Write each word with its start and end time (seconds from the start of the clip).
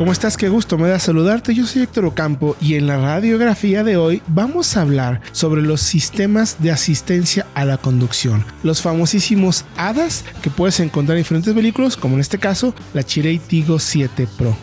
¿Cómo 0.00 0.12
estás? 0.12 0.38
Qué 0.38 0.48
gusto 0.48 0.78
me 0.78 0.88
da 0.88 0.98
saludarte. 0.98 1.54
Yo 1.54 1.66
soy 1.66 1.82
Héctor 1.82 2.06
Ocampo 2.06 2.56
y 2.58 2.76
en 2.76 2.86
la 2.86 2.96
radiografía 2.96 3.84
de 3.84 3.98
hoy 3.98 4.22
vamos 4.28 4.74
a 4.74 4.80
hablar 4.80 5.20
sobre 5.32 5.60
los 5.60 5.82
sistemas 5.82 6.56
de 6.62 6.70
asistencia 6.70 7.46
a 7.52 7.66
la 7.66 7.76
conducción, 7.76 8.42
los 8.62 8.80
famosísimos 8.80 9.66
HADAS 9.76 10.24
que 10.40 10.48
puedes 10.48 10.80
encontrar 10.80 11.18
en 11.18 11.24
diferentes 11.24 11.54
vehículos, 11.54 11.98
como 11.98 12.14
en 12.14 12.22
este 12.22 12.38
caso 12.38 12.74
la 12.94 13.02
Chirei 13.02 13.38
Tigo 13.40 13.78
7 13.78 14.26
Pro. 14.38 14.56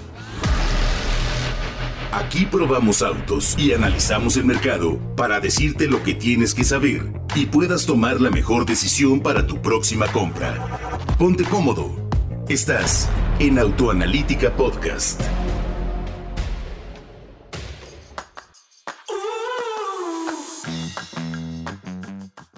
Aquí 2.12 2.48
probamos 2.48 3.04
autos 3.04 3.56
y 3.60 3.74
analizamos 3.74 4.38
el 4.38 4.46
mercado 4.46 4.98
para 5.16 5.40
decirte 5.40 5.86
lo 5.86 6.02
que 6.02 6.16
tienes 6.16 6.56
que 6.56 6.64
saber 6.64 7.14
y 7.36 7.46
puedas 7.46 7.86
tomar 7.86 8.22
la 8.22 8.32
mejor 8.32 8.66
decisión 8.66 9.20
para 9.20 9.46
tu 9.46 9.62
próxima 9.62 10.08
compra. 10.08 10.80
Ponte 11.20 11.44
cómodo 11.44 12.08
Estás 12.50 13.10
en 13.40 13.60
Autoanalítica 13.60 14.52
Podcast. 14.52 15.22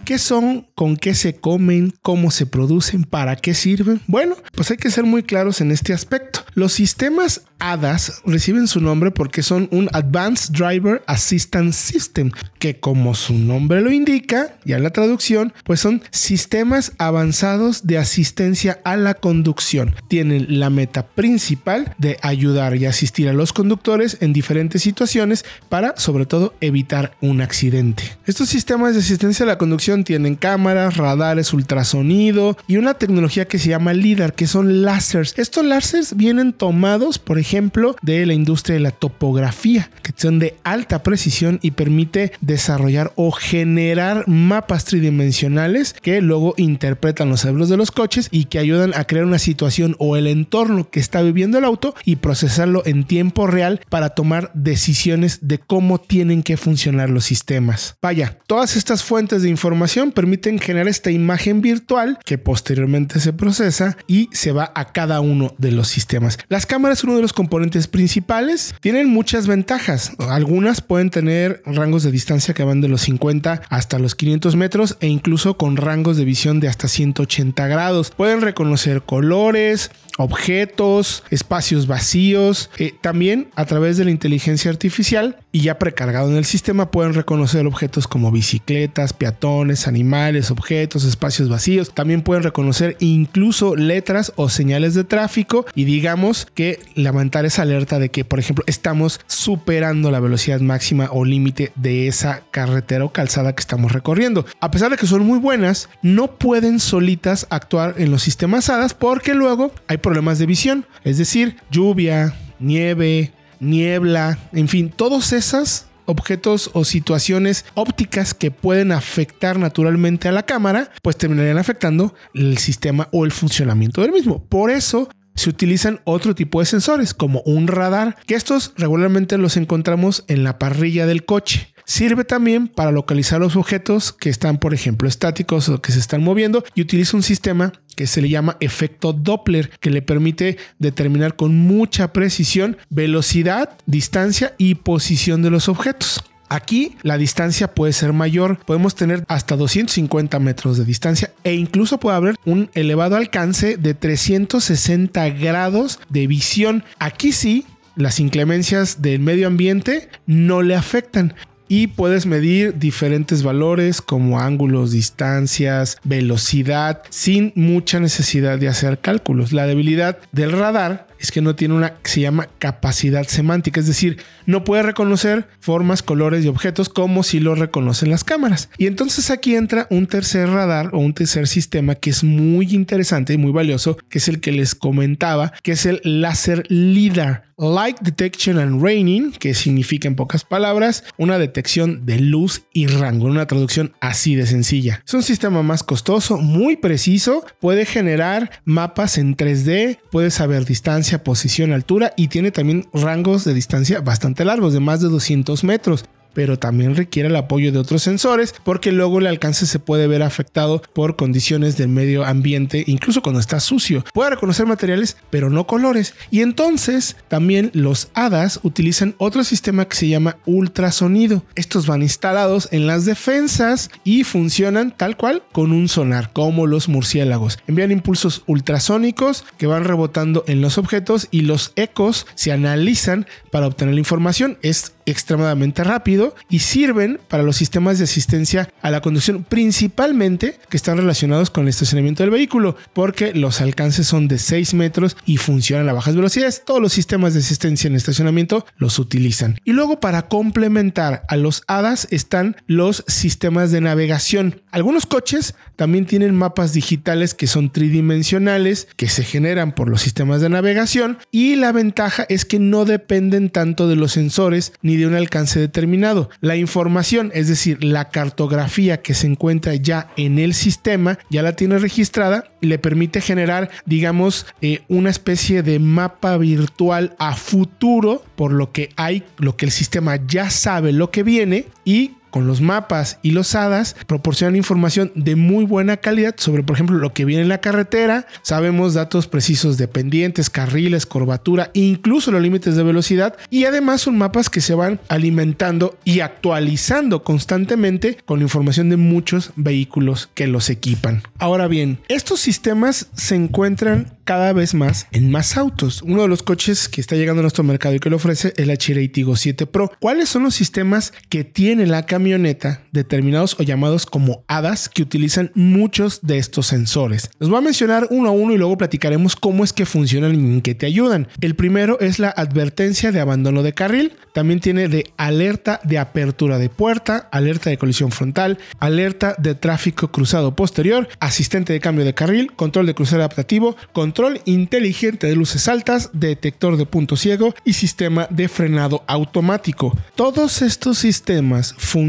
¿Qué 0.09 0.17
son? 0.17 0.65
¿Con 0.73 0.97
qué 0.97 1.13
se 1.13 1.35
comen? 1.35 1.93
¿Cómo 2.01 2.31
se 2.31 2.47
producen? 2.47 3.03
¿Para 3.03 3.35
qué 3.35 3.53
sirven? 3.53 4.01
Bueno, 4.07 4.35
pues 4.55 4.71
hay 4.71 4.77
que 4.77 4.89
ser 4.89 5.03
muy 5.03 5.21
claros 5.21 5.61
en 5.61 5.69
este 5.69 5.93
aspecto. 5.93 6.39
Los 6.55 6.73
sistemas 6.73 7.43
ADAS 7.59 8.21
reciben 8.25 8.67
su 8.67 8.81
nombre 8.81 9.11
porque 9.11 9.43
son 9.43 9.67
un 9.71 9.87
Advanced 9.93 10.55
Driver 10.55 11.03
Assistance 11.05 11.93
System, 11.93 12.31
que 12.57 12.79
como 12.79 13.13
su 13.13 13.33
nombre 13.33 13.81
lo 13.81 13.91
indica, 13.91 14.57
ya 14.65 14.77
en 14.77 14.83
la 14.83 14.89
traducción, 14.89 15.53
pues 15.63 15.79
son 15.79 16.01
sistemas 16.09 16.93
avanzados 16.97 17.85
de 17.85 17.97
asistencia 17.97 18.79
a 18.83 18.97
la 18.97 19.13
conducción. 19.13 19.93
Tienen 20.07 20.59
la 20.59 20.69
meta 20.69 21.05
principal 21.07 21.93
de 21.99 22.17
ayudar 22.23 22.75
y 22.77 22.85
asistir 22.85 23.29
a 23.29 23.33
los 23.33 23.53
conductores 23.53 24.17
en 24.21 24.33
diferentes 24.33 24.81
situaciones 24.81 25.45
para, 25.67 25.95
sobre 25.97 26.25
todo, 26.25 26.55
evitar 26.61 27.15
un 27.21 27.41
accidente. 27.41 28.03
Estos 28.25 28.49
sistemas 28.49 28.93
de 28.93 29.01
asistencia 29.01 29.43
a 29.43 29.47
la 29.47 29.57
conducción 29.57 29.98
tienen 30.03 30.35
cámaras, 30.35 30.97
radares, 30.97 31.53
ultrasonido 31.53 32.57
y 32.67 32.77
una 32.77 32.95
tecnología 32.95 33.47
que 33.47 33.59
se 33.59 33.69
llama 33.69 33.93
LIDAR, 33.93 34.33
que 34.33 34.47
son 34.47 34.83
láseres. 34.83 35.33
Estos 35.37 35.65
láseres 35.65 36.15
vienen 36.15 36.53
tomados, 36.53 37.19
por 37.19 37.39
ejemplo, 37.39 37.95
de 38.01 38.25
la 38.25 38.33
industria 38.33 38.75
de 38.75 38.81
la 38.81 38.91
topografía, 38.91 39.89
que 40.01 40.13
son 40.15 40.39
de 40.39 40.55
alta 40.63 41.03
precisión 41.03 41.59
y 41.61 41.71
permite 41.71 42.31
desarrollar 42.41 43.11
o 43.15 43.31
generar 43.31 44.27
mapas 44.27 44.85
tridimensionales 44.85 45.95
que 46.01 46.21
luego 46.21 46.53
interpretan 46.57 47.29
los 47.29 47.41
cerebros 47.41 47.69
de 47.69 47.77
los 47.77 47.91
coches 47.91 48.27
y 48.31 48.45
que 48.45 48.59
ayudan 48.59 48.93
a 48.95 49.05
crear 49.05 49.25
una 49.25 49.39
situación 49.39 49.95
o 49.99 50.15
el 50.15 50.27
entorno 50.27 50.89
que 50.89 50.99
está 50.99 51.21
viviendo 51.21 51.57
el 51.57 51.65
auto 51.65 51.95
y 52.05 52.17
procesarlo 52.17 52.83
en 52.85 53.03
tiempo 53.03 53.47
real 53.47 53.81
para 53.89 54.09
tomar 54.09 54.51
decisiones 54.53 55.39
de 55.41 55.59
cómo 55.59 55.99
tienen 55.99 56.43
que 56.43 56.57
funcionar 56.57 57.09
los 57.09 57.25
sistemas. 57.25 57.95
Vaya, 58.01 58.37
todas 58.47 58.75
estas 58.75 59.03
fuentes 59.03 59.41
de 59.41 59.49
información 59.49 59.88
permiten 60.11 60.59
generar 60.59 60.87
esta 60.87 61.11
imagen 61.11 61.61
virtual 61.61 62.19
que 62.23 62.37
posteriormente 62.37 63.19
se 63.19 63.33
procesa 63.33 63.97
y 64.07 64.29
se 64.31 64.51
va 64.51 64.71
a 64.75 64.91
cada 64.91 65.19
uno 65.19 65.55
de 65.57 65.71
los 65.71 65.87
sistemas. 65.87 66.37
Las 66.47 66.65
cámaras 66.65 67.03
uno 67.03 67.15
de 67.15 67.21
los 67.21 67.33
componentes 67.33 67.87
principales 67.87 68.75
tienen 68.81 69.09
muchas 69.09 69.47
ventajas. 69.47 70.13
Algunas 70.19 70.81
pueden 70.81 71.09
tener 71.09 71.61
rangos 71.65 72.03
de 72.03 72.11
distancia 72.11 72.53
que 72.53 72.63
van 72.63 72.81
de 72.81 72.87
los 72.87 73.01
50 73.01 73.63
hasta 73.69 73.99
los 73.99 74.15
500 74.15 74.55
metros 74.55 74.97
e 74.99 75.07
incluso 75.07 75.57
con 75.57 75.75
rangos 75.75 76.17
de 76.17 76.25
visión 76.25 76.59
de 76.59 76.67
hasta 76.67 76.87
180 76.87 77.67
grados. 77.67 78.11
Pueden 78.15 78.41
reconocer 78.41 79.01
colores, 79.01 79.91
objetos, 80.19 81.23
espacios 81.29 81.87
vacíos. 81.87 82.69
Eh, 82.77 82.93
también 83.01 83.49
a 83.55 83.65
través 83.65 83.97
de 83.97 84.05
la 84.05 84.11
inteligencia 84.11 84.69
artificial 84.69 85.37
y 85.51 85.61
ya 85.61 85.79
precargado 85.79 86.29
en 86.29 86.35
el 86.35 86.45
sistema 86.45 86.91
pueden 86.91 87.13
reconocer 87.13 87.65
objetos 87.65 88.07
como 88.07 88.31
bicicletas, 88.31 89.13
peatones, 89.13 89.87
animales, 89.87 90.51
objetos, 90.51 91.05
espacios 91.05 91.47
vacíos. 91.47 91.93
También 91.93 92.21
pueden 92.21 92.43
reconocer 92.43 92.97
incluso 92.99 93.75
letras 93.77 94.33
o 94.35 94.49
señales 94.49 94.93
de 94.93 95.05
tráfico 95.05 95.65
y 95.73 95.85
digamos 95.85 96.47
que 96.53 96.79
levantar 96.95 97.45
esa 97.45 97.61
alerta 97.61 97.97
de 97.97 98.09
que, 98.09 98.25
por 98.25 98.39
ejemplo, 98.39 98.65
estamos 98.67 99.21
superando 99.27 100.11
la 100.11 100.19
velocidad 100.19 100.59
máxima 100.59 101.09
o 101.11 101.23
límite 101.23 101.71
de 101.75 102.07
esa 102.07 102.43
carretera 102.51 103.05
o 103.05 103.13
calzada 103.13 103.55
que 103.55 103.61
estamos 103.61 103.93
recorriendo. 103.93 104.45
A 104.59 104.69
pesar 104.69 104.91
de 104.91 104.97
que 104.97 105.07
son 105.07 105.25
muy 105.25 105.39
buenas, 105.39 105.87
no 106.01 106.35
pueden 106.35 106.79
solitas 106.79 107.47
actuar 107.49 107.95
en 107.97 108.11
los 108.11 108.21
sistemas 108.21 108.69
HADAS 108.69 108.93
porque 108.93 109.33
luego 109.33 109.71
hay 109.87 109.97
problemas 110.09 110.39
de 110.39 110.47
visión, 110.47 110.87
es 111.03 111.19
decir, 111.19 111.57
lluvia, 111.69 112.33
nieve, 112.57 113.31
niebla, 113.59 114.39
en 114.53 114.67
fin, 114.67 114.89
todos 114.89 115.33
esos 115.33 115.85
objetos 116.05 116.71
o 116.73 116.83
situaciones 116.83 117.63
ópticas 117.75 118.33
que 118.33 118.49
pueden 118.49 118.91
afectar 118.91 119.59
naturalmente 119.59 120.27
a 120.27 120.31
la 120.31 120.47
cámara, 120.47 120.89
pues 121.03 121.15
terminarían 121.15 121.59
afectando 121.59 122.15
el 122.33 122.57
sistema 122.57 123.07
o 123.11 123.23
el 123.23 123.31
funcionamiento 123.31 124.01
del 124.01 124.11
mismo. 124.11 124.43
Por 124.45 124.71
eso 124.71 125.09
se 125.35 125.51
utilizan 125.51 126.01
otro 126.05 126.33
tipo 126.33 126.59
de 126.59 126.65
sensores, 126.65 127.13
como 127.13 127.43
un 127.45 127.67
radar, 127.67 128.17
que 128.25 128.33
estos 128.33 128.73
regularmente 128.77 129.37
los 129.37 129.57
encontramos 129.57 130.25
en 130.27 130.43
la 130.43 130.57
parrilla 130.57 131.05
del 131.05 131.23
coche. 131.23 131.71
Sirve 131.89 132.23
también 132.23 132.67
para 132.67 132.91
localizar 132.91 133.39
los 133.39 133.55
objetos 133.55 134.13
que 134.13 134.29
están, 134.29 134.59
por 134.59 134.75
ejemplo, 134.75 135.09
estáticos 135.09 135.69
o 135.69 135.81
que 135.81 135.91
se 135.91 135.97
están 135.97 136.23
moviendo 136.23 136.63
y 136.75 136.81
utiliza 136.81 137.17
un 137.17 137.23
sistema 137.23 137.73
que 137.95 138.05
se 138.05 138.21
le 138.21 138.29
llama 138.29 138.57
efecto 138.59 139.11
Doppler, 139.11 139.71
que 139.79 139.89
le 139.89 140.03
permite 140.03 140.57
determinar 140.77 141.35
con 141.35 141.57
mucha 141.57 142.13
precisión 142.13 142.77
velocidad, 142.91 143.75
distancia 143.87 144.53
y 144.59 144.75
posición 144.75 145.41
de 145.41 145.49
los 145.49 145.67
objetos. 145.67 146.23
Aquí 146.47 146.95
la 147.01 147.17
distancia 147.17 147.73
puede 147.73 147.93
ser 147.93 148.13
mayor, 148.13 148.59
podemos 148.59 148.93
tener 148.93 149.25
hasta 149.27 149.55
250 149.55 150.37
metros 150.37 150.77
de 150.77 150.85
distancia 150.85 151.31
e 151.43 151.55
incluso 151.55 151.99
puede 151.99 152.17
haber 152.17 152.35
un 152.45 152.69
elevado 152.75 153.15
alcance 153.15 153.77
de 153.77 153.95
360 153.95 155.27
grados 155.31 155.99
de 156.09 156.27
visión. 156.27 156.83
Aquí 156.99 157.31
sí, 157.31 157.65
las 157.99 158.21
inclemencias 158.21 159.01
del 159.01 159.19
medio 159.19 159.47
ambiente 159.47 160.07
no 160.25 160.61
le 160.61 160.75
afectan 160.75 161.33
y 161.69 161.87
puedes 161.87 162.25
medir 162.25 162.77
diferentes 162.77 163.43
valores 163.43 164.01
como 164.01 164.39
ángulos, 164.39 164.91
distancias, 164.91 165.97
velocidad, 166.03 167.03
sin 167.09 167.53
mucha 167.55 167.99
necesidad 167.99 168.57
de 168.57 168.67
hacer 168.67 168.99
cálculos. 168.99 169.53
La 169.53 169.67
debilidad 169.67 170.17
del 170.31 170.51
radar 170.51 171.08
es 171.19 171.31
que 171.31 171.41
no 171.41 171.55
tiene 171.55 171.75
una 171.75 171.95
que 171.95 172.09
se 172.09 172.21
llama 172.21 172.49
capacidad 172.59 173.27
semántica, 173.27 173.79
es 173.79 173.87
decir, 173.87 174.17
no 174.45 174.63
puede 174.63 174.83
reconocer 174.83 175.47
formas, 175.59 176.01
colores 176.01 176.45
y 176.45 176.47
objetos 176.47 176.89
como 176.89 177.23
si 177.23 177.39
lo 177.39 177.55
reconocen 177.55 178.09
las 178.09 178.23
cámaras. 178.23 178.69
Y 178.77 178.87
entonces 178.87 179.29
aquí 179.29 179.55
entra 179.55 179.87
un 179.89 180.07
tercer 180.07 180.49
radar 180.49 180.89
o 180.93 180.99
un 180.99 181.13
tercer 181.13 181.47
sistema 181.47 181.95
que 181.95 182.09
es 182.09 182.23
muy 182.23 182.73
interesante 182.73 183.33
y 183.33 183.37
muy 183.37 183.51
valioso, 183.51 183.97
que 184.09 184.19
es 184.19 184.27
el 184.27 184.39
que 184.39 184.51
les 184.51 184.75
comentaba, 184.75 185.53
que 185.63 185.73
es 185.73 185.85
el 185.85 186.01
láser 186.03 186.65
LIDAR. 186.69 187.49
Light 187.59 187.99
Detection 187.99 188.57
and 188.57 188.81
Raining, 188.81 189.33
que 189.33 189.53
significa 189.53 190.07
en 190.07 190.15
pocas 190.15 190.45
palabras 190.45 191.03
una 191.17 191.37
detección 191.37 192.05
de 192.05 192.17
luz 192.17 192.61
y 192.71 192.87
rango, 192.87 193.25
una 193.25 193.47
traducción 193.47 193.91
así 193.99 194.35
de 194.35 194.45
sencilla. 194.45 195.03
Es 195.05 195.13
un 195.13 195.23
sistema 195.23 195.61
más 195.61 195.83
costoso, 195.83 196.37
muy 196.37 196.77
preciso, 196.77 197.45
puede 197.59 197.85
generar 197.85 198.49
mapas 198.63 199.17
en 199.17 199.35
3D, 199.35 199.99
puede 200.09 200.31
saber 200.31 200.63
distancia, 200.63 201.08
posición, 201.17 201.73
altura 201.73 202.13
y 202.15 202.27
tiene 202.27 202.51
también 202.51 202.87
rangos 202.93 203.43
de 203.43 203.55
distancia 203.55 204.01
bastante 204.01 204.45
largos, 204.45 204.73
de 204.73 204.79
más 204.79 205.01
de 205.01 205.09
200 205.09 205.63
metros 205.63 206.05
pero 206.33 206.59
también 206.59 206.95
requiere 206.95 207.29
el 207.29 207.35
apoyo 207.35 207.71
de 207.71 207.79
otros 207.79 208.03
sensores 208.03 208.53
porque 208.63 208.91
luego 208.91 209.19
el 209.19 209.27
alcance 209.27 209.65
se 209.65 209.79
puede 209.79 210.07
ver 210.07 210.23
afectado 210.23 210.81
por 210.93 211.15
condiciones 211.15 211.77
del 211.77 211.89
medio 211.89 212.25
ambiente, 212.25 212.83
incluso 212.87 213.21
cuando 213.21 213.39
está 213.39 213.59
sucio. 213.59 214.03
Puede 214.13 214.31
reconocer 214.31 214.65
materiales, 214.65 215.17
pero 215.29 215.49
no 215.49 215.67
colores. 215.67 216.13
Y 216.31 216.41
entonces 216.41 217.15
también 217.27 217.71
los 217.73 218.09
HADAS 218.13 218.59
utilizan 218.63 219.15
otro 219.17 219.43
sistema 219.43 219.85
que 219.85 219.95
se 219.95 220.07
llama 220.07 220.37
ultrasonido. 220.45 221.43
Estos 221.55 221.87
van 221.87 222.01
instalados 222.01 222.69
en 222.71 222.87
las 222.87 223.05
defensas 223.05 223.89
y 224.03 224.23
funcionan 224.23 224.95
tal 224.95 225.17
cual 225.17 225.43
con 225.51 225.71
un 225.71 225.87
sonar, 225.87 226.31
como 226.33 226.67
los 226.67 226.89
murciélagos. 226.89 227.59
Envían 227.67 227.91
impulsos 227.91 228.43
ultrasónicos 228.47 229.45
que 229.57 229.67
van 229.67 229.83
rebotando 229.83 230.43
en 230.47 230.61
los 230.61 230.77
objetos 230.77 231.27
y 231.31 231.41
los 231.41 231.73
ecos 231.75 232.27
se 232.35 232.51
analizan 232.51 233.27
para 233.51 233.67
obtener 233.67 233.93
la 233.93 233.99
información. 233.99 234.57
Es 234.61 234.93
extremadamente 235.09 235.83
rápido 235.83 236.35
y 236.49 236.59
sirven 236.59 237.19
para 237.27 237.43
los 237.43 237.57
sistemas 237.57 237.97
de 237.97 238.05
asistencia 238.05 238.69
a 238.81 238.91
la 238.91 239.01
conducción, 239.01 239.43
principalmente 239.43 240.59
que 240.69 240.77
están 240.77 240.97
relacionados 240.97 241.49
con 241.49 241.63
el 241.63 241.69
estacionamiento 241.69 242.23
del 242.23 242.31
vehículo, 242.31 242.75
porque 242.93 243.33
los 243.33 243.61
alcances 243.61 244.07
son 244.07 244.27
de 244.27 244.37
6 244.37 244.73
metros 244.73 245.17
y 245.25 245.37
funcionan 245.37 245.89
a 245.89 245.93
bajas 245.93 246.15
velocidades. 246.15 246.63
Todos 246.65 246.81
los 246.81 246.93
sistemas 246.93 247.33
de 247.33 247.39
asistencia 247.39 247.87
en 247.87 247.95
estacionamiento 247.95 248.65
los 248.77 248.99
utilizan. 248.99 249.59
Y 249.65 249.73
luego 249.73 249.99
para 249.99 250.27
complementar 250.27 251.23
a 251.27 251.35
los 251.35 251.63
HADAS 251.67 252.07
están 252.11 252.57
los 252.67 253.03
sistemas 253.07 253.71
de 253.71 253.81
navegación. 253.81 254.61
Algunos 254.71 255.05
coches 255.05 255.55
también 255.75 256.05
tienen 256.05 256.35
mapas 256.35 256.73
digitales 256.73 257.33
que 257.33 257.47
son 257.47 257.71
tridimensionales, 257.71 258.87
que 258.95 259.09
se 259.09 259.23
generan 259.23 259.73
por 259.73 259.89
los 259.89 260.01
sistemas 260.01 260.41
de 260.41 260.49
navegación 260.49 261.17
y 261.31 261.55
la 261.55 261.71
ventaja 261.71 262.25
es 262.29 262.45
que 262.45 262.59
no 262.59 262.85
dependen 262.85 263.49
tanto 263.49 263.87
de 263.87 263.95
los 263.95 264.11
sensores 264.11 264.73
ni 264.81 264.97
de 264.99 265.07
un 265.07 265.15
alcance 265.15 265.59
determinado. 265.59 266.29
La 266.41 266.55
información, 266.55 267.31
es 267.33 267.47
decir, 267.47 267.83
la 267.83 268.09
cartografía 268.09 269.01
que 269.01 269.13
se 269.13 269.27
encuentra 269.27 269.75
ya 269.75 270.09
en 270.17 270.39
el 270.39 270.53
sistema, 270.53 271.19
ya 271.29 271.41
la 271.41 271.55
tiene 271.55 271.79
registrada 271.79 272.51
y 272.61 272.67
le 272.67 272.79
permite 272.79 273.21
generar, 273.21 273.69
digamos, 273.85 274.45
eh, 274.61 274.81
una 274.87 275.09
especie 275.09 275.63
de 275.63 275.79
mapa 275.79 276.37
virtual 276.37 277.15
a 277.19 277.35
futuro, 277.35 278.23
por 278.35 278.51
lo 278.51 278.71
que 278.71 278.89
hay, 278.95 279.23
lo 279.37 279.55
que 279.55 279.65
el 279.65 279.71
sistema 279.71 280.19
ya 280.27 280.49
sabe 280.49 280.91
lo 280.91 281.11
que 281.11 281.23
viene 281.23 281.65
y 281.85 282.11
con 282.29 282.47
los 282.47 282.61
mapas 282.61 283.19
y 283.21 283.31
los 283.31 283.55
hadas 283.55 283.95
proporcionan 284.07 284.55
información 284.55 285.11
de 285.15 285.35
muy 285.35 285.65
buena 285.65 285.97
calidad 285.97 286.35
sobre, 286.37 286.63
por 286.63 286.75
ejemplo, 286.75 286.97
lo 286.97 287.13
que 287.13 287.25
viene 287.25 287.43
en 287.43 287.49
la 287.49 287.61
carretera. 287.61 288.27
Sabemos 288.41 288.93
datos 288.93 289.27
precisos 289.27 289.77
de 289.77 289.87
pendientes, 289.87 290.49
carriles, 290.49 291.05
curvatura, 291.05 291.71
incluso 291.73 292.31
los 292.31 292.41
límites 292.41 292.75
de 292.75 292.83
velocidad. 292.83 293.35
Y 293.49 293.65
además 293.65 294.01
son 294.01 294.17
mapas 294.17 294.49
que 294.49 294.61
se 294.61 294.73
van 294.73 294.99
alimentando 295.09 295.97
y 296.03 296.19
actualizando 296.21 297.23
constantemente 297.23 298.17
con 298.25 298.41
información 298.41 298.89
de 298.89 298.97
muchos 298.97 299.51
vehículos 299.55 300.29
que 300.33 300.47
los 300.47 300.69
equipan. 300.69 301.23
Ahora 301.37 301.67
bien, 301.67 301.99
estos 302.07 302.39
sistemas 302.39 303.07
se 303.15 303.35
encuentran 303.35 304.17
cada 304.29 304.53
vez 304.53 304.75
más 304.75 305.07
en 305.11 305.31
más 305.31 305.57
autos. 305.57 306.03
Uno 306.03 306.21
de 306.21 306.27
los 306.27 306.43
coches 306.43 306.87
que 306.87 307.01
está 307.01 307.15
llegando 307.15 307.39
a 307.39 307.43
nuestro 307.43 307.63
mercado 307.63 307.95
y 307.95 307.99
que 307.99 308.11
lo 308.11 308.17
ofrece 308.17 308.53
es 308.57 308.67
la 308.67 308.77
Chery 308.77 309.09
Tigo 309.09 309.35
7 309.35 309.65
Pro. 309.65 309.91
¿Cuáles 309.99 310.29
son 310.29 310.43
los 310.43 310.53
sistemas 310.53 311.13
que 311.29 311.43
tiene 311.43 311.87
la 311.87 312.05
camioneta 312.19 312.81
determinados 312.91 313.55
o 313.61 313.63
llamados 313.63 314.05
como 314.05 314.43
HADAS 314.49 314.89
que 314.89 315.01
utilizan 315.01 315.51
muchos 315.55 316.19
de 316.21 316.37
estos 316.37 316.67
sensores? 316.67 317.29
Los 317.39 317.49
voy 317.49 317.59
a 317.59 317.61
mencionar 317.61 318.07
uno 318.09 318.27
a 318.27 318.33
uno 318.33 318.53
y 318.53 318.57
luego 318.57 318.77
platicaremos 318.77 319.37
cómo 319.37 319.63
es 319.63 319.71
que 319.71 319.85
funcionan 319.85 320.35
y 320.35 320.37
en 320.37 320.61
qué 320.61 320.75
te 320.75 320.85
ayudan. 320.85 321.29
El 321.39 321.55
primero 321.55 321.97
es 322.01 322.19
la 322.19 322.27
advertencia 322.27 323.13
de 323.13 323.21
abandono 323.21 323.63
de 323.63 323.71
carril. 323.71 324.17
También 324.33 324.59
tiene 324.59 324.89
de 324.89 325.05
alerta 325.15 325.79
de 325.85 325.97
apertura 325.97 326.57
de 326.57 326.67
puerta, 326.67 327.29
alerta 327.31 327.69
de 327.69 327.77
colisión 327.77 328.11
frontal, 328.11 328.57
alerta 328.79 329.35
de 329.37 329.55
tráfico 329.55 330.11
cruzado 330.11 330.57
posterior, 330.57 331.07
asistente 331.21 331.71
de 331.71 331.79
cambio 331.79 332.03
de 332.03 332.13
carril, 332.13 332.51
control 332.51 332.85
de 332.85 332.95
crucero 332.95 333.21
adaptativo, 333.21 333.77
control 333.93 334.41
inteligente 334.43 335.27
de 335.27 335.37
luces 335.37 335.69
altas, 335.69 336.09
detector 336.11 336.75
de 336.75 336.85
punto 336.85 337.15
ciego 337.15 337.55
y 337.63 337.73
sistema 337.73 338.27
de 338.29 338.49
frenado 338.49 339.05
automático. 339.07 339.97
Todos 340.15 340.61
estos 340.61 340.97
sistemas 340.97 341.73
funcionan 341.77 342.08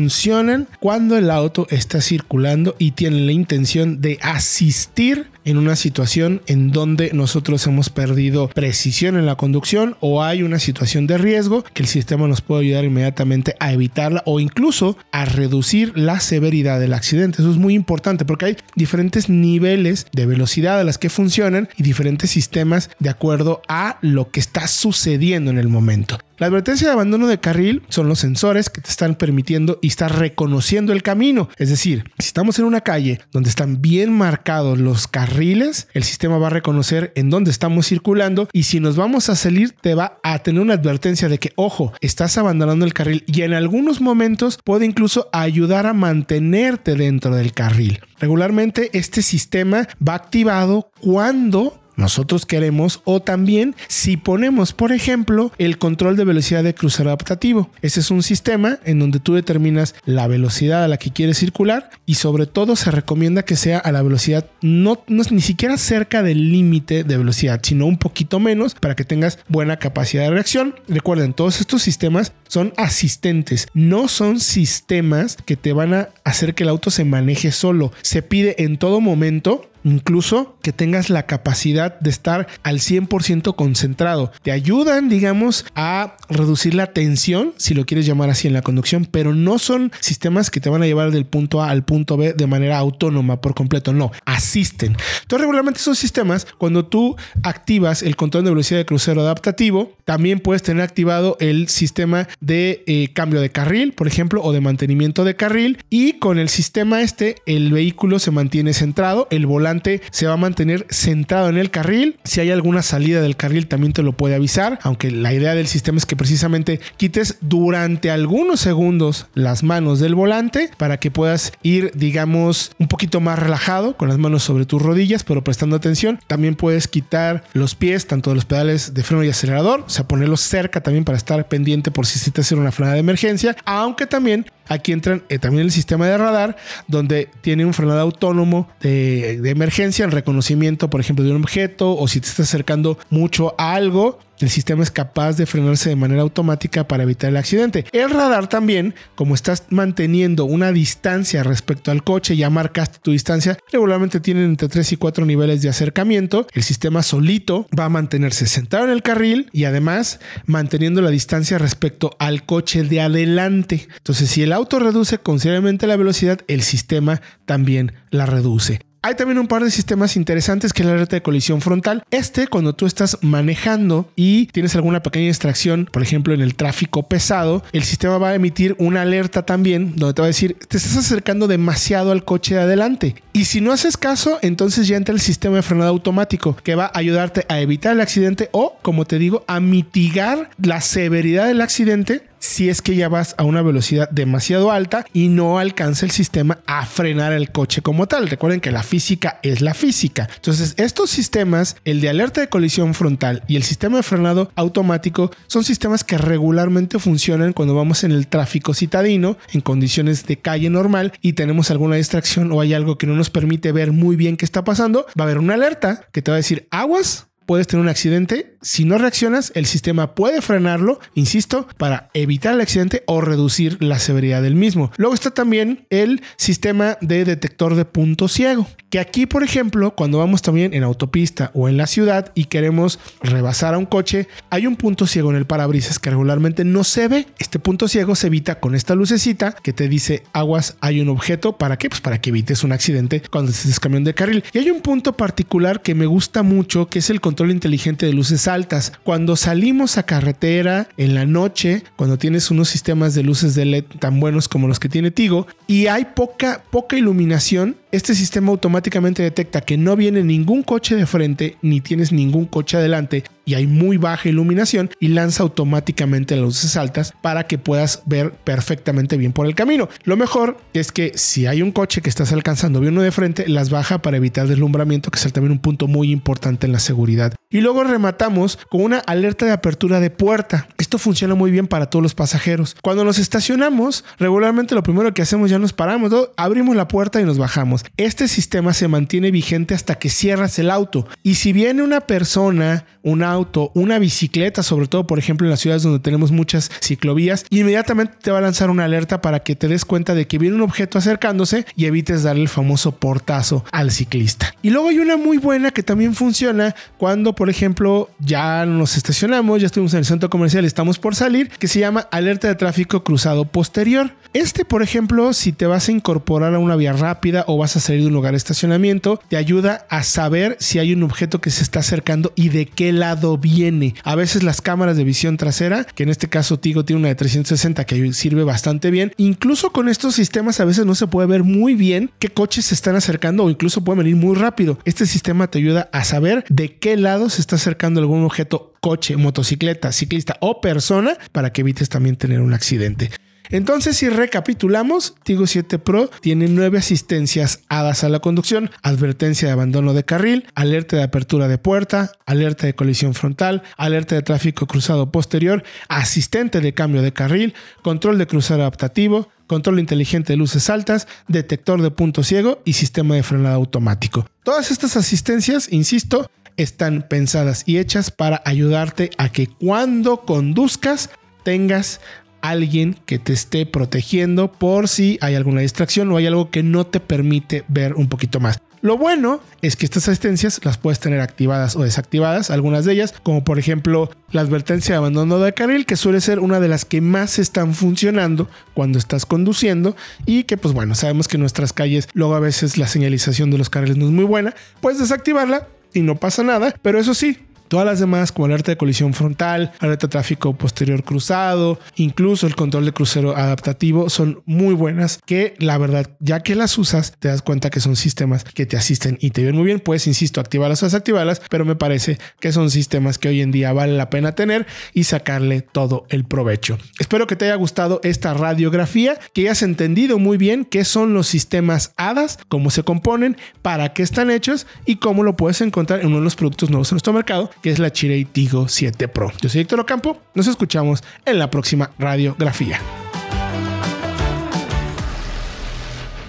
cuando 0.80 1.18
el 1.18 1.30
auto 1.30 1.66
está 1.70 2.00
circulando 2.00 2.76
y 2.78 2.92
tiene 2.92 3.20
la 3.20 3.32
intención 3.32 4.00
de 4.00 4.18
asistir 4.22 5.30
en 5.50 5.58
una 5.58 5.76
situación 5.76 6.42
en 6.46 6.70
donde 6.70 7.10
nosotros 7.12 7.66
hemos 7.66 7.90
perdido 7.90 8.48
precisión 8.48 9.16
en 9.16 9.26
la 9.26 9.34
conducción 9.34 9.96
o 10.00 10.22
hay 10.22 10.42
una 10.42 10.58
situación 10.58 11.06
de 11.06 11.18
riesgo 11.18 11.64
que 11.74 11.82
el 11.82 11.88
sistema 11.88 12.28
nos 12.28 12.40
puede 12.40 12.62
ayudar 12.62 12.84
inmediatamente 12.84 13.56
a 13.58 13.72
evitarla 13.72 14.22
o 14.26 14.40
incluso 14.40 14.96
a 15.12 15.24
reducir 15.24 15.92
la 15.96 16.20
severidad 16.20 16.78
del 16.78 16.94
accidente. 16.94 17.42
Eso 17.42 17.50
es 17.50 17.56
muy 17.56 17.74
importante 17.74 18.24
porque 18.24 18.46
hay 18.46 18.56
diferentes 18.76 19.28
niveles 19.28 20.06
de 20.12 20.26
velocidad 20.26 20.78
a 20.78 20.84
las 20.84 20.98
que 20.98 21.10
funcionan 21.10 21.68
y 21.76 21.82
diferentes 21.82 22.30
sistemas 22.30 22.90
de 22.98 23.10
acuerdo 23.10 23.62
a 23.68 23.98
lo 24.02 24.30
que 24.30 24.40
está 24.40 24.68
sucediendo 24.68 25.50
en 25.50 25.58
el 25.58 25.68
momento. 25.68 26.18
La 26.40 26.46
advertencia 26.46 26.86
de 26.86 26.94
abandono 26.94 27.26
de 27.26 27.38
carril 27.38 27.82
son 27.90 28.08
los 28.08 28.20
sensores 28.20 28.70
que 28.70 28.80
te 28.80 28.88
están 28.88 29.14
permitiendo 29.14 29.78
y 29.82 29.88
están 29.88 30.08
reconociendo 30.08 30.94
el 30.94 31.02
camino. 31.02 31.50
Es 31.58 31.68
decir, 31.68 32.04
si 32.18 32.28
estamos 32.28 32.58
en 32.58 32.64
una 32.64 32.80
calle 32.80 33.20
donde 33.30 33.50
están 33.50 33.82
bien 33.82 34.10
marcados 34.10 34.78
los 34.78 35.06
carriles, 35.06 35.39
el 35.40 36.04
sistema 36.04 36.36
va 36.36 36.48
a 36.48 36.50
reconocer 36.50 37.12
en 37.16 37.30
dónde 37.30 37.50
estamos 37.50 37.86
circulando 37.86 38.48
y 38.52 38.64
si 38.64 38.78
nos 38.78 38.96
vamos 38.96 39.30
a 39.30 39.36
salir 39.36 39.72
te 39.80 39.94
va 39.94 40.18
a 40.22 40.38
tener 40.40 40.60
una 40.60 40.74
advertencia 40.74 41.30
de 41.30 41.38
que, 41.38 41.52
ojo, 41.56 41.94
estás 42.02 42.36
abandonando 42.36 42.84
el 42.84 42.92
carril 42.92 43.24
y 43.26 43.40
en 43.40 43.54
algunos 43.54 44.02
momentos 44.02 44.58
puede 44.62 44.84
incluso 44.84 45.30
ayudar 45.32 45.86
a 45.86 45.94
mantenerte 45.94 46.94
dentro 46.94 47.34
del 47.34 47.52
carril. 47.52 48.00
Regularmente 48.18 48.90
este 48.92 49.22
sistema 49.22 49.88
va 50.06 50.14
activado 50.14 50.90
cuando 51.00 51.80
nosotros 52.00 52.46
queremos 52.46 53.00
o 53.04 53.20
también 53.20 53.76
si 53.88 54.16
ponemos, 54.16 54.72
por 54.72 54.92
ejemplo, 54.92 55.52
el 55.58 55.78
control 55.78 56.16
de 56.16 56.24
velocidad 56.24 56.64
de 56.64 56.74
crucero 56.74 57.10
adaptativo. 57.10 57.70
Ese 57.82 58.00
es 58.00 58.10
un 58.10 58.22
sistema 58.22 58.78
en 58.84 58.98
donde 58.98 59.20
tú 59.20 59.34
determinas 59.34 59.94
la 60.04 60.26
velocidad 60.26 60.82
a 60.82 60.88
la 60.88 60.96
que 60.96 61.12
quieres 61.12 61.38
circular 61.38 61.90
y 62.06 62.14
sobre 62.14 62.46
todo 62.46 62.76
se 62.76 62.90
recomienda 62.90 63.44
que 63.44 63.56
sea 63.56 63.78
a 63.78 63.92
la 63.92 64.02
velocidad 64.02 64.46
no, 64.62 65.02
ni 65.08 65.40
siquiera 65.40 65.76
cerca 65.76 66.22
del 66.22 66.50
límite 66.50 67.04
de 67.04 67.16
velocidad, 67.16 67.60
sino 67.62 67.86
un 67.86 67.98
poquito 67.98 68.40
menos 68.40 68.74
para 68.74 68.96
que 68.96 69.04
tengas 69.04 69.38
buena 69.48 69.78
capacidad 69.78 70.24
de 70.24 70.30
reacción. 70.30 70.74
Recuerden, 70.88 71.32
todos 71.34 71.60
estos 71.60 71.82
sistemas 71.82 72.32
son 72.48 72.72
asistentes, 72.76 73.68
no 73.74 74.08
son 74.08 74.40
sistemas 74.40 75.36
que 75.44 75.56
te 75.56 75.72
van 75.72 75.94
a 75.94 76.08
hacer 76.24 76.54
que 76.54 76.64
el 76.64 76.68
auto 76.70 76.90
se 76.90 77.04
maneje 77.04 77.52
solo. 77.52 77.92
Se 78.02 78.22
pide 78.22 78.64
en 78.64 78.76
todo 78.78 79.00
momento 79.00 79.69
incluso 79.84 80.56
que 80.62 80.72
tengas 80.72 81.10
la 81.10 81.26
capacidad 81.26 81.98
de 82.00 82.10
estar 82.10 82.46
al 82.62 82.78
100% 82.78 83.54
concentrado. 83.54 84.32
Te 84.42 84.52
ayudan, 84.52 85.08
digamos, 85.08 85.64
a 85.74 86.16
reducir 86.28 86.74
la 86.74 86.88
tensión, 86.88 87.54
si 87.56 87.74
lo 87.74 87.86
quieres 87.86 88.06
llamar 88.06 88.30
así 88.30 88.48
en 88.48 88.54
la 88.54 88.62
conducción, 88.62 89.06
pero 89.10 89.34
no 89.34 89.58
son 89.58 89.92
sistemas 90.00 90.50
que 90.50 90.60
te 90.60 90.70
van 90.70 90.82
a 90.82 90.86
llevar 90.86 91.10
del 91.10 91.26
punto 91.26 91.62
A 91.62 91.70
al 91.70 91.84
punto 91.84 92.16
B 92.16 92.34
de 92.34 92.46
manera 92.46 92.78
autónoma 92.78 93.40
por 93.40 93.54
completo, 93.54 93.92
no, 93.92 94.10
asisten. 94.24 94.96
Entonces, 95.22 95.40
regularmente 95.40 95.80
esos 95.80 95.98
sistemas, 95.98 96.46
cuando 96.58 96.86
tú 96.86 97.16
activas 97.42 98.02
el 98.02 98.16
control 98.16 98.44
de 98.44 98.50
velocidad 98.50 98.80
de 98.80 98.86
crucero 98.86 99.20
adaptativo, 99.20 99.96
también 100.04 100.40
puedes 100.40 100.62
tener 100.62 100.82
activado 100.82 101.36
el 101.40 101.68
sistema 101.68 102.28
de 102.40 102.82
eh, 102.86 103.08
cambio 103.12 103.40
de 103.40 103.50
carril, 103.50 103.92
por 103.92 104.06
ejemplo, 104.06 104.42
o 104.42 104.52
de 104.52 104.60
mantenimiento 104.60 105.24
de 105.24 105.36
carril, 105.36 105.78
y 105.88 106.14
con 106.14 106.38
el 106.38 106.48
sistema 106.48 107.02
este, 107.02 107.36
el 107.46 107.72
vehículo 107.72 108.18
se 108.18 108.30
mantiene 108.30 108.72
centrado, 108.72 109.28
el 109.30 109.46
volante 109.46 109.69
se 110.10 110.26
va 110.26 110.34
a 110.34 110.36
mantener 110.36 110.86
centrado 110.90 111.48
en 111.48 111.56
el 111.56 111.70
carril. 111.70 112.18
Si 112.24 112.40
hay 112.40 112.50
alguna 112.50 112.82
salida 112.82 113.20
del 113.20 113.36
carril 113.36 113.66
también 113.66 113.92
te 113.92 114.02
lo 114.02 114.12
puede 114.12 114.34
avisar, 114.34 114.78
aunque 114.82 115.10
la 115.10 115.32
idea 115.32 115.54
del 115.54 115.66
sistema 115.66 115.98
es 115.98 116.06
que 116.06 116.16
precisamente 116.16 116.80
quites 116.96 117.38
durante 117.40 118.10
algunos 118.10 118.60
segundos 118.60 119.26
las 119.34 119.62
manos 119.62 120.00
del 120.00 120.14
volante 120.14 120.70
para 120.76 120.98
que 120.98 121.10
puedas 121.10 121.52
ir, 121.62 121.92
digamos, 121.94 122.72
un 122.78 122.88
poquito 122.88 123.20
más 123.20 123.38
relajado 123.38 123.96
con 123.96 124.08
las 124.08 124.18
manos 124.18 124.42
sobre 124.42 124.66
tus 124.66 124.82
rodillas, 124.82 125.24
pero 125.24 125.44
prestando 125.44 125.76
atención. 125.76 126.18
También 126.26 126.56
puedes 126.56 126.88
quitar 126.88 127.44
los 127.52 127.74
pies, 127.74 128.06
tanto 128.06 128.30
de 128.30 128.36
los 128.36 128.44
pedales 128.44 128.94
de 128.94 129.02
freno 129.02 129.24
y 129.24 129.28
acelerador, 129.28 129.84
o 129.86 129.88
sea, 129.88 130.08
ponerlos 130.08 130.40
cerca 130.40 130.82
también 130.82 131.04
para 131.04 131.18
estar 131.18 131.48
pendiente 131.48 131.90
por 131.90 132.06
si 132.06 132.18
se 132.18 132.30
te 132.30 132.40
hace 132.40 132.54
una 132.54 132.72
frenada 132.72 132.94
de 132.94 133.00
emergencia, 133.00 133.56
aunque 133.64 134.06
también 134.06 134.46
Aquí 134.70 134.92
entran 134.92 135.24
eh, 135.28 135.40
también 135.40 135.64
el 135.64 135.72
sistema 135.72 136.06
de 136.06 136.16
radar, 136.16 136.56
donde 136.86 137.28
tiene 137.40 137.64
un 137.64 137.74
frenado 137.74 138.00
autónomo 138.00 138.70
de, 138.80 139.40
de 139.40 139.50
emergencia, 139.50 140.04
el 140.04 140.12
reconocimiento, 140.12 140.88
por 140.88 141.00
ejemplo, 141.00 141.24
de 141.24 141.32
un 141.32 141.42
objeto 141.42 141.96
o 141.96 142.06
si 142.06 142.20
te 142.20 142.28
estás 142.28 142.48
acercando 142.48 142.96
mucho 143.10 143.56
a 143.58 143.74
algo, 143.74 144.20
el 144.44 144.50
sistema 144.50 144.82
es 144.82 144.90
capaz 144.90 145.36
de 145.36 145.46
frenarse 145.46 145.90
de 145.90 145.96
manera 145.96 146.22
automática 146.22 146.86
para 146.86 147.02
evitar 147.02 147.30
el 147.30 147.36
accidente. 147.36 147.84
El 147.92 148.10
radar 148.10 148.48
también, 148.48 148.94
como 149.14 149.34
estás 149.34 149.64
manteniendo 149.70 150.44
una 150.44 150.72
distancia 150.72 151.42
respecto 151.42 151.90
al 151.90 152.04
coche, 152.04 152.36
ya 152.36 152.50
marcaste 152.50 152.98
tu 153.02 153.12
distancia, 153.12 153.58
regularmente 153.72 154.20
tienen 154.20 154.44
entre 154.44 154.68
3 154.68 154.92
y 154.92 154.96
4 154.96 155.26
niveles 155.26 155.62
de 155.62 155.68
acercamiento. 155.68 156.46
El 156.52 156.62
sistema 156.62 157.02
solito 157.02 157.66
va 157.78 157.86
a 157.86 157.90
mantenerse 157.90 158.46
sentado 158.46 158.84
en 158.84 158.90
el 158.90 159.02
carril 159.02 159.48
y 159.52 159.64
además 159.64 160.20
manteniendo 160.46 161.02
la 161.02 161.10
distancia 161.10 161.58
respecto 161.58 162.16
al 162.18 162.44
coche 162.44 162.82
de 162.82 163.00
adelante. 163.00 163.88
Entonces, 163.96 164.30
si 164.30 164.42
el 164.42 164.52
auto 164.52 164.78
reduce 164.78 165.18
considerablemente 165.18 165.86
la 165.86 165.96
velocidad, 165.96 166.40
el 166.48 166.62
sistema 166.62 167.20
también 167.46 167.92
la 168.10 168.26
reduce. 168.26 168.80
Hay 169.02 169.14
también 169.14 169.38
un 169.38 169.48
par 169.48 169.64
de 169.64 169.70
sistemas 169.70 170.14
interesantes 170.14 170.74
que 170.74 170.82
es 170.82 170.86
la 170.86 170.92
alerta 170.92 171.16
de 171.16 171.22
colisión 171.22 171.62
frontal. 171.62 172.04
Este, 172.10 172.48
cuando 172.48 172.74
tú 172.74 172.84
estás 172.84 173.16
manejando 173.22 174.10
y 174.14 174.46
tienes 174.48 174.74
alguna 174.76 175.02
pequeña 175.02 175.28
distracción, 175.28 175.88
por 175.90 176.02
ejemplo 176.02 176.34
en 176.34 176.42
el 176.42 176.54
tráfico 176.54 177.04
pesado, 177.04 177.64
el 177.72 177.84
sistema 177.84 178.18
va 178.18 178.28
a 178.28 178.34
emitir 178.34 178.76
una 178.78 179.00
alerta 179.00 179.46
también 179.46 179.94
donde 179.96 180.12
te 180.12 180.20
va 180.20 180.26
a 180.26 180.34
decir, 180.34 180.58
te 180.68 180.76
estás 180.76 180.98
acercando 180.98 181.48
demasiado 181.48 182.12
al 182.12 182.26
coche 182.26 182.56
de 182.56 182.60
adelante. 182.60 183.14
Y 183.32 183.46
si 183.46 183.62
no 183.62 183.72
haces 183.72 183.96
caso, 183.96 184.38
entonces 184.42 184.86
ya 184.86 184.98
entra 184.98 185.14
el 185.14 185.20
sistema 185.22 185.56
de 185.56 185.62
frenado 185.62 185.88
automático 185.88 186.54
que 186.62 186.74
va 186.74 186.86
a 186.86 186.98
ayudarte 186.98 187.46
a 187.48 187.58
evitar 187.60 187.92
el 187.92 188.02
accidente 188.02 188.50
o, 188.52 188.76
como 188.82 189.06
te 189.06 189.18
digo, 189.18 189.44
a 189.46 189.60
mitigar 189.60 190.50
la 190.60 190.82
severidad 190.82 191.46
del 191.46 191.62
accidente 191.62 192.28
si 192.40 192.68
es 192.68 192.82
que 192.82 192.96
ya 192.96 193.08
vas 193.08 193.34
a 193.38 193.44
una 193.44 193.62
velocidad 193.62 194.10
demasiado 194.10 194.72
alta 194.72 195.06
y 195.12 195.28
no 195.28 195.58
alcanza 195.58 196.06
el 196.06 196.10
sistema 196.10 196.58
a 196.66 196.84
frenar 196.86 197.32
el 197.32 197.52
coche 197.52 197.82
como 197.82 198.08
tal. 198.08 198.28
Recuerden 198.28 198.60
que 198.60 198.72
la 198.72 198.82
física 198.82 199.38
es 199.42 199.60
la 199.60 199.74
física. 199.74 200.28
Entonces, 200.34 200.74
estos 200.76 201.10
sistemas, 201.10 201.76
el 201.84 202.00
de 202.00 202.08
alerta 202.08 202.40
de 202.40 202.48
colisión 202.48 202.94
frontal 202.94 203.44
y 203.46 203.56
el 203.56 203.62
sistema 203.62 203.98
de 203.98 204.02
frenado 204.02 204.50
automático, 204.56 205.30
son 205.46 205.62
sistemas 205.62 206.02
que 206.02 206.18
regularmente 206.18 206.98
funcionan 206.98 207.52
cuando 207.52 207.74
vamos 207.74 208.02
en 208.04 208.12
el 208.12 208.26
tráfico 208.26 208.74
citadino, 208.74 209.36
en 209.52 209.60
condiciones 209.60 210.26
de 210.26 210.38
calle 210.38 210.70
normal 210.70 211.12
y 211.20 211.34
tenemos 211.34 211.70
alguna 211.70 211.96
distracción 211.96 212.50
o 212.52 212.60
hay 212.60 212.74
algo 212.74 212.98
que 212.98 213.06
no 213.06 213.14
nos 213.14 213.30
permite 213.30 213.72
ver 213.72 213.92
muy 213.92 214.16
bien 214.16 214.36
qué 214.36 214.44
está 214.44 214.64
pasando. 214.64 215.06
Va 215.18 215.24
a 215.24 215.26
haber 215.26 215.38
una 215.38 215.54
alerta 215.54 216.06
que 216.12 216.22
te 216.22 216.30
va 216.30 216.36
a 216.36 216.38
decir 216.38 216.66
aguas, 216.70 217.26
puedes 217.50 217.66
tener 217.66 217.82
un 217.82 217.88
accidente. 217.88 218.54
Si 218.62 218.84
no 218.84 218.96
reaccionas, 218.96 219.50
el 219.56 219.66
sistema 219.66 220.14
puede 220.14 220.40
frenarlo, 220.40 221.00
insisto, 221.16 221.66
para 221.78 222.08
evitar 222.14 222.54
el 222.54 222.60
accidente 222.60 223.02
o 223.06 223.20
reducir 223.20 223.82
la 223.82 223.98
severidad 223.98 224.40
del 224.40 224.54
mismo. 224.54 224.92
Luego 224.98 225.14
está 225.14 225.32
también 225.32 225.84
el 225.90 226.22
sistema 226.36 226.96
de 227.00 227.24
detector 227.24 227.74
de 227.74 227.84
punto 227.84 228.28
ciego, 228.28 228.68
que 228.88 229.00
aquí, 229.00 229.26
por 229.26 229.42
ejemplo, 229.42 229.96
cuando 229.96 230.18
vamos 230.18 230.42
también 230.42 230.74
en 230.74 230.84
autopista 230.84 231.50
o 231.54 231.68
en 231.68 231.76
la 231.76 231.88
ciudad 231.88 232.30
y 232.36 232.44
queremos 232.44 233.00
rebasar 233.20 233.74
a 233.74 233.78
un 233.78 233.86
coche, 233.86 234.28
hay 234.50 234.68
un 234.68 234.76
punto 234.76 235.08
ciego 235.08 235.30
en 235.30 235.36
el 235.36 235.46
parabrisas 235.46 235.98
que 235.98 236.10
regularmente 236.10 236.64
no 236.64 236.84
se 236.84 237.08
ve. 237.08 237.26
Este 237.40 237.58
punto 237.58 237.88
ciego 237.88 238.14
se 238.14 238.28
evita 238.28 238.60
con 238.60 238.76
esta 238.76 238.94
lucecita 238.94 239.56
que 239.60 239.72
te 239.72 239.88
dice 239.88 240.22
aguas, 240.32 240.76
hay 240.80 241.00
un 241.00 241.08
objeto. 241.08 241.58
¿Para 241.58 241.78
qué? 241.78 241.88
Pues 241.88 242.00
para 242.00 242.20
que 242.20 242.30
evites 242.30 242.62
un 242.62 242.70
accidente 242.70 243.22
cuando 243.28 243.50
estés 243.50 243.80
camión 243.80 244.04
de 244.04 244.14
carril. 244.14 244.44
Y 244.52 244.58
hay 244.58 244.70
un 244.70 244.82
punto 244.82 245.16
particular 245.16 245.82
que 245.82 245.96
me 245.96 246.06
gusta 246.06 246.44
mucho, 246.44 246.86
que 246.86 247.00
es 247.00 247.10
el 247.10 247.20
control 247.20 247.39
inteligente 247.48 248.04
de 248.04 248.12
luces 248.12 248.46
altas. 248.48 248.92
Cuando 249.04 249.36
salimos 249.36 249.96
a 249.96 250.02
carretera 250.02 250.88
en 250.98 251.14
la 251.14 251.24
noche, 251.24 251.84
cuando 251.96 252.18
tienes 252.18 252.50
unos 252.50 252.68
sistemas 252.68 253.14
de 253.14 253.22
luces 253.22 253.54
de 253.54 253.64
LED 253.64 253.84
tan 253.98 254.20
buenos 254.20 254.48
como 254.48 254.68
los 254.68 254.78
que 254.78 254.88
tiene 254.88 255.10
Tigo 255.10 255.46
y 255.66 255.86
hay 255.86 256.08
poca, 256.14 256.62
poca 256.70 256.98
iluminación, 256.98 257.76
este 257.92 258.14
sistema 258.14 258.50
automáticamente 258.50 259.22
detecta 259.22 259.62
que 259.62 259.76
no 259.76 259.96
viene 259.96 260.22
ningún 260.22 260.62
coche 260.62 260.94
de 260.94 261.06
frente 261.06 261.56
ni 261.62 261.80
tienes 261.80 262.12
ningún 262.12 262.44
coche 262.44 262.76
adelante 262.76 263.24
y 263.44 263.54
hay 263.54 263.66
muy 263.66 263.96
baja 263.96 264.28
iluminación 264.28 264.90
y 265.00 265.08
lanza 265.08 265.42
automáticamente 265.42 266.36
las 266.36 266.44
luces 266.44 266.76
altas 266.76 267.12
para 267.20 267.48
que 267.48 267.58
puedas 267.58 268.02
ver 268.06 268.32
perfectamente 268.32 269.16
bien 269.16 269.32
por 269.32 269.46
el 269.46 269.56
camino. 269.56 269.88
Lo 270.04 270.16
mejor 270.16 270.58
es 270.72 270.92
que 270.92 271.12
si 271.16 271.46
hay 271.46 271.62
un 271.62 271.72
coche 271.72 272.00
que 272.00 272.08
estás 272.08 272.32
alcanzando 272.32 272.78
bien 272.78 272.92
uno 272.92 273.02
de 273.02 273.10
frente, 273.10 273.48
las 273.48 273.70
baja 273.70 274.02
para 274.02 274.18
evitar 274.18 274.46
deslumbramiento, 274.46 275.10
que 275.10 275.18
es 275.18 275.32
también 275.32 275.52
un 275.52 275.58
punto 275.58 275.88
muy 275.88 276.12
importante 276.12 276.66
en 276.66 276.72
la 276.72 276.78
seguridad. 276.78 277.19
Y 277.50 277.60
luego 277.60 277.82
rematamos 277.82 278.58
con 278.70 278.82
una 278.82 278.98
alerta 278.98 279.44
de 279.44 279.52
apertura 279.52 279.98
de 279.98 280.10
puerta. 280.10 280.68
Esto 280.78 280.98
funciona 280.98 281.34
muy 281.34 281.50
bien 281.50 281.66
para 281.66 281.86
todos 281.86 282.02
los 282.02 282.14
pasajeros. 282.14 282.76
Cuando 282.80 283.04
nos 283.04 283.18
estacionamos, 283.18 284.04
regularmente 284.18 284.74
lo 284.74 284.82
primero 284.82 285.12
que 285.12 285.22
hacemos 285.22 285.50
ya 285.50 285.58
nos 285.58 285.72
paramos, 285.72 286.12
abrimos 286.36 286.76
la 286.76 286.88
puerta 286.88 287.20
y 287.20 287.24
nos 287.24 287.38
bajamos. 287.38 287.84
Este 287.96 288.28
sistema 288.28 288.72
se 288.72 288.88
mantiene 288.88 289.30
vigente 289.30 289.74
hasta 289.74 289.96
que 289.96 290.08
cierras 290.08 290.58
el 290.58 290.70
auto. 290.70 291.08
Y 291.22 291.34
si 291.34 291.52
viene 291.52 291.82
una 291.82 292.02
persona, 292.02 292.86
un 293.02 293.22
auto, 293.22 293.72
una 293.74 293.98
bicicleta, 293.98 294.62
sobre 294.62 294.86
todo 294.86 295.06
por 295.06 295.18
ejemplo 295.18 295.46
en 295.46 295.50
las 295.50 295.60
ciudades 295.60 295.82
donde 295.82 295.98
tenemos 295.98 296.30
muchas 296.30 296.70
ciclovías, 296.80 297.44
inmediatamente 297.50 298.14
te 298.22 298.30
va 298.30 298.38
a 298.38 298.42
lanzar 298.42 298.70
una 298.70 298.84
alerta 298.84 299.20
para 299.20 299.40
que 299.40 299.56
te 299.56 299.68
des 299.68 299.84
cuenta 299.84 300.14
de 300.14 300.26
que 300.26 300.38
viene 300.38 300.56
un 300.56 300.62
objeto 300.62 300.98
acercándose 300.98 301.66
y 301.74 301.86
evites 301.86 302.22
darle 302.22 302.42
el 302.42 302.48
famoso 302.48 302.92
portazo 302.92 303.64
al 303.72 303.90
ciclista. 303.90 304.54
Y 304.62 304.70
luego 304.70 304.88
hay 304.88 304.98
una 304.98 305.16
muy 305.16 305.38
buena 305.38 305.70
que 305.70 305.82
también 305.82 306.14
funciona 306.14 306.74
cuando 306.96 307.09
por 307.10 307.50
ejemplo, 307.50 308.08
ya 308.20 308.64
nos 308.66 308.96
estacionamos, 308.96 309.60
ya 309.60 309.66
estuvimos 309.66 309.94
en 309.94 309.98
el 309.98 310.04
centro 310.04 310.30
comercial, 310.30 310.64
estamos 310.64 310.98
por 310.98 311.16
salir, 311.16 311.48
que 311.48 311.66
se 311.66 311.80
llama 311.80 312.06
alerta 312.12 312.46
de 312.46 312.54
tráfico 312.54 313.02
cruzado 313.02 313.44
posterior. 313.46 314.12
Este, 314.32 314.64
por 314.64 314.80
ejemplo, 314.82 315.32
si 315.32 315.52
te 315.52 315.66
vas 315.66 315.88
a 315.88 315.92
incorporar 315.92 316.54
a 316.54 316.60
una 316.60 316.76
vía 316.76 316.92
rápida 316.92 317.44
o 317.48 317.58
vas 317.58 317.76
a 317.76 317.80
salir 317.80 318.02
de 318.02 318.06
un 318.06 318.12
lugar 318.12 318.32
de 318.32 318.36
estacionamiento, 318.36 319.20
te 319.28 319.36
ayuda 319.36 319.86
a 319.88 320.04
saber 320.04 320.56
si 320.60 320.78
hay 320.78 320.92
un 320.92 321.02
objeto 321.02 321.40
que 321.40 321.50
se 321.50 321.64
está 321.64 321.80
acercando 321.80 322.32
y 322.36 322.50
de 322.50 322.66
qué 322.66 322.92
lado 322.92 323.38
viene. 323.38 323.96
A 324.04 324.14
veces 324.14 324.44
las 324.44 324.60
cámaras 324.60 324.96
de 324.96 325.02
visión 325.02 325.36
trasera, 325.36 325.82
que 325.82 326.04
en 326.04 326.10
este 326.10 326.28
caso 326.28 326.60
Tigo 326.60 326.84
tiene 326.84 327.00
una 327.00 327.08
de 327.08 327.16
360 327.16 327.84
que 327.86 328.12
sirve 328.12 328.44
bastante 328.44 328.92
bien, 328.92 329.12
incluso 329.16 329.72
con 329.72 329.88
estos 329.88 330.14
sistemas 330.14 330.60
a 330.60 330.64
veces 330.64 330.86
no 330.86 330.94
se 330.94 331.08
puede 331.08 331.26
ver 331.26 331.42
muy 331.42 331.74
bien 331.74 332.12
qué 332.20 332.28
coches 332.28 332.66
se 332.66 332.74
están 332.76 332.94
acercando 332.94 333.42
o 333.42 333.50
incluso 333.50 333.82
pueden 333.82 334.04
venir 334.04 334.14
muy 334.14 334.36
rápido. 334.36 334.78
Este 334.84 335.06
sistema 335.06 335.48
te 335.48 335.58
ayuda 335.58 335.88
a 335.92 336.04
saber 336.04 336.44
de 336.48 336.76
qué 336.76 336.96
lado 337.02 337.30
se 337.30 337.40
está 337.40 337.56
acercando 337.56 338.00
algún 338.00 338.24
objeto, 338.24 338.74
coche, 338.80 339.16
motocicleta, 339.16 339.92
ciclista 339.92 340.36
o 340.40 340.60
persona 340.60 341.16
para 341.32 341.52
que 341.52 341.62
evites 341.62 341.88
también 341.88 342.16
tener 342.16 342.40
un 342.40 342.54
accidente. 342.54 343.10
Entonces, 343.50 343.96
si 343.96 344.08
recapitulamos, 344.08 345.16
Tigo 345.24 345.46
7 345.46 345.80
Pro 345.80 346.08
tiene 346.20 346.46
nueve 346.46 346.78
asistencias 346.78 347.62
hadas 347.68 348.04
a 348.04 348.08
la 348.08 348.20
conducción, 348.20 348.70
advertencia 348.82 349.48
de 349.48 349.52
abandono 349.52 349.92
de 349.92 350.04
carril, 350.04 350.46
alerta 350.54 350.96
de 350.96 351.02
apertura 351.02 351.48
de 351.48 351.58
puerta, 351.58 352.12
alerta 352.26 352.66
de 352.66 352.74
colisión 352.74 353.12
frontal, 353.12 353.64
alerta 353.76 354.14
de 354.14 354.22
tráfico 354.22 354.66
cruzado 354.68 355.10
posterior, 355.10 355.64
asistente 355.88 356.60
de 356.60 356.74
cambio 356.74 357.02
de 357.02 357.12
carril, 357.12 357.54
control 357.82 358.18
de 358.18 358.28
crucero 358.28 358.60
adaptativo, 358.60 359.28
control 359.48 359.80
inteligente 359.80 360.32
de 360.32 360.36
luces 360.36 360.70
altas, 360.70 361.08
detector 361.26 361.82
de 361.82 361.90
punto 361.90 362.22
ciego 362.22 362.62
y 362.64 362.74
sistema 362.74 363.16
de 363.16 363.24
frenado 363.24 363.56
automático. 363.56 364.24
Todas 364.44 364.70
estas 364.70 364.96
asistencias, 364.96 365.72
insisto, 365.72 366.30
están 366.56 367.06
pensadas 367.08 367.64
y 367.66 367.78
hechas 367.78 368.10
para 368.10 368.42
ayudarte 368.44 369.10
a 369.18 369.30
que 369.30 369.46
cuando 369.46 370.22
conduzcas 370.22 371.10
tengas 371.42 372.00
alguien 372.40 372.96
que 373.06 373.18
te 373.18 373.32
esté 373.32 373.66
protegiendo 373.66 374.52
por 374.52 374.88
si 374.88 375.18
hay 375.20 375.34
alguna 375.34 375.60
distracción 375.60 376.10
o 376.10 376.16
hay 376.16 376.26
algo 376.26 376.50
que 376.50 376.62
no 376.62 376.86
te 376.86 377.00
permite 377.00 377.64
ver 377.68 377.94
un 377.94 378.08
poquito 378.08 378.40
más. 378.40 378.60
Lo 378.82 378.96
bueno 378.96 379.40
es 379.60 379.76
que 379.76 379.84
estas 379.84 380.08
asistencias 380.08 380.58
las 380.64 380.78
puedes 380.78 381.00
tener 381.00 381.20
activadas 381.20 381.76
o 381.76 381.82
desactivadas, 381.82 382.50
algunas 382.50 382.86
de 382.86 382.94
ellas, 382.94 383.14
como 383.22 383.44
por 383.44 383.58
ejemplo 383.58 384.10
la 384.32 384.40
advertencia 384.40 384.94
de 384.94 384.98
abandono 384.98 385.38
de 385.38 385.52
carril, 385.52 385.84
que 385.84 385.96
suele 385.96 386.22
ser 386.22 386.38
una 386.38 386.60
de 386.60 386.68
las 386.68 386.86
que 386.86 387.02
más 387.02 387.38
están 387.38 387.74
funcionando 387.74 388.48
cuando 388.72 388.98
estás 388.98 389.26
conduciendo 389.26 389.96
y 390.24 390.44
que 390.44 390.56
pues 390.56 390.72
bueno, 390.72 390.94
sabemos 390.94 391.28
que 391.28 391.36
en 391.36 391.42
nuestras 391.42 391.74
calles 391.74 392.08
luego 392.14 392.34
a 392.34 392.40
veces 392.40 392.78
la 392.78 392.86
señalización 392.86 393.50
de 393.50 393.58
los 393.58 393.68
carriles 393.68 393.98
no 393.98 394.06
es 394.06 394.12
muy 394.12 394.24
buena, 394.24 394.54
puedes 394.80 394.98
desactivarla 394.98 395.68
y 395.94 396.02
no 396.02 396.16
pasa 396.16 396.42
nada, 396.42 396.74
pero 396.82 396.98
eso 396.98 397.14
sí, 397.14 397.38
Todas 397.70 397.86
las 397.86 398.00
demás, 398.00 398.32
como 398.32 398.46
alerta 398.46 398.72
de 398.72 398.76
colisión 398.76 399.14
frontal, 399.14 399.70
alerta 399.78 400.08
de 400.08 400.10
tráfico 400.10 400.52
posterior 400.54 401.04
cruzado, 401.04 401.78
incluso 401.94 402.48
el 402.48 402.56
control 402.56 402.84
de 402.84 402.92
crucero 402.92 403.36
adaptativo, 403.36 404.10
son 404.10 404.42
muy 404.44 404.74
buenas 404.74 405.20
que 405.24 405.54
la 405.60 405.78
verdad, 405.78 406.10
ya 406.18 406.40
que 406.40 406.56
las 406.56 406.76
usas, 406.78 407.14
te 407.20 407.28
das 407.28 407.42
cuenta 407.42 407.70
que 407.70 407.78
son 407.78 407.94
sistemas 407.94 408.42
que 408.42 408.66
te 408.66 408.76
asisten 408.76 409.18
y 409.20 409.30
te 409.30 409.44
ven 409.44 409.54
muy 409.54 409.66
bien. 409.66 409.78
Puedes, 409.78 410.08
insisto, 410.08 410.40
activarlas 410.40 410.82
o 410.82 410.86
desactivarlas, 410.86 411.42
pero 411.48 411.64
me 411.64 411.76
parece 411.76 412.18
que 412.40 412.50
son 412.50 412.72
sistemas 412.72 413.18
que 413.18 413.28
hoy 413.28 413.40
en 413.40 413.52
día 413.52 413.72
vale 413.72 413.96
la 413.96 414.10
pena 414.10 414.34
tener 414.34 414.66
y 414.92 415.04
sacarle 415.04 415.60
todo 415.62 416.06
el 416.08 416.24
provecho. 416.24 416.76
Espero 416.98 417.28
que 417.28 417.36
te 417.36 417.44
haya 417.44 417.54
gustado 417.54 418.00
esta 418.02 418.34
radiografía, 418.34 419.16
que 419.32 419.42
hayas 419.42 419.62
entendido 419.62 420.18
muy 420.18 420.38
bien 420.38 420.64
qué 420.64 420.84
son 420.84 421.14
los 421.14 421.28
sistemas 421.28 421.92
HADAS, 421.96 422.40
cómo 422.48 422.70
se 422.70 422.82
componen, 422.82 423.36
para 423.62 423.92
qué 423.92 424.02
están 424.02 424.28
hechos 424.28 424.66
y 424.86 424.96
cómo 424.96 425.22
lo 425.22 425.36
puedes 425.36 425.60
encontrar 425.60 426.00
en 426.00 426.08
uno 426.08 426.16
de 426.16 426.24
los 426.24 426.34
productos 426.34 426.68
nuevos 426.68 426.90
en 426.90 426.96
nuestro 426.96 427.12
mercado 427.12 427.48
que 427.62 427.70
es 427.70 427.78
la 427.78 427.92
Chirei 427.92 428.24
Tigo 428.24 428.68
7 428.68 429.08
Pro. 429.08 429.32
Yo 429.40 429.48
soy 429.48 429.62
Héctor 429.62 429.80
Ocampo, 429.80 430.20
nos 430.34 430.46
escuchamos 430.46 431.02
en 431.24 431.38
la 431.38 431.50
próxima 431.50 431.92
radiografía. 431.98 432.80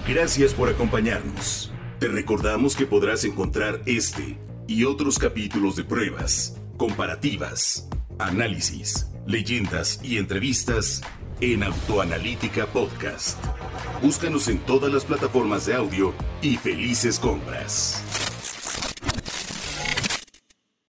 Gracias 0.07 0.53
por 0.53 0.69
acompañarnos. 0.69 1.71
Te 1.99 2.07
recordamos 2.07 2.75
que 2.75 2.85
podrás 2.85 3.23
encontrar 3.23 3.81
este 3.85 4.37
y 4.67 4.83
otros 4.85 5.19
capítulos 5.19 5.75
de 5.75 5.83
pruebas, 5.83 6.57
comparativas, 6.77 7.87
análisis, 8.19 9.07
leyendas 9.25 9.99
y 10.03 10.17
entrevistas 10.17 11.01
en 11.39 11.63
Autoanalítica 11.63 12.65
Podcast. 12.67 13.37
Búscanos 14.01 14.47
en 14.47 14.59
todas 14.59 14.91
las 14.91 15.05
plataformas 15.05 15.65
de 15.65 15.75
audio 15.75 16.13
y 16.41 16.57
felices 16.57 17.19
compras. 17.19 18.03